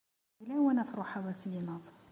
[0.39, 1.83] D lawan ad truḥeḍ ad tegneḍ.